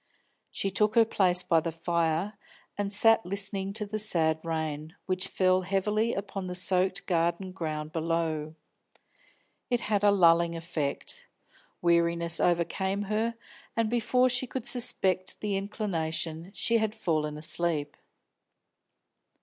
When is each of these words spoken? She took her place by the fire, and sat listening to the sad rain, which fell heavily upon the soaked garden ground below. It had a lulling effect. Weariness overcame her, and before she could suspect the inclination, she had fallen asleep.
She 0.49 0.71
took 0.71 0.95
her 0.95 1.05
place 1.05 1.43
by 1.43 1.59
the 1.59 1.71
fire, 1.71 2.33
and 2.75 2.91
sat 2.91 3.23
listening 3.23 3.71
to 3.73 3.85
the 3.85 3.99
sad 3.99 4.43
rain, 4.43 4.95
which 5.05 5.27
fell 5.27 5.61
heavily 5.61 6.15
upon 6.15 6.47
the 6.47 6.55
soaked 6.55 7.05
garden 7.05 7.51
ground 7.51 7.91
below. 7.91 8.55
It 9.69 9.81
had 9.81 10.03
a 10.03 10.09
lulling 10.09 10.55
effect. 10.55 11.27
Weariness 11.83 12.39
overcame 12.39 13.03
her, 13.03 13.35
and 13.77 13.91
before 13.91 14.27
she 14.27 14.47
could 14.47 14.65
suspect 14.65 15.39
the 15.39 15.55
inclination, 15.55 16.49
she 16.55 16.79
had 16.79 16.95
fallen 16.95 17.37
asleep. 17.37 17.95